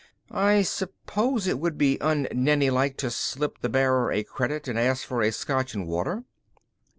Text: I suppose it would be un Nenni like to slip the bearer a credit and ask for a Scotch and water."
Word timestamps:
I 0.31 0.63
suppose 0.63 1.45
it 1.45 1.59
would 1.59 1.77
be 1.77 2.01
un 2.01 2.27
Nenni 2.33 2.71
like 2.71 2.97
to 2.97 3.11
slip 3.11 3.59
the 3.61 3.69
bearer 3.69 4.11
a 4.11 4.23
credit 4.23 4.67
and 4.67 4.79
ask 4.79 5.05
for 5.07 5.21
a 5.21 5.31
Scotch 5.31 5.75
and 5.75 5.85
water." 5.85 6.23